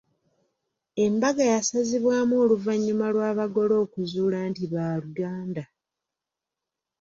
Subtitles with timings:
[1.05, 5.63] Embaga yasazibwamu oluvannyuma lw'abagole okuzuula nti baaluganda.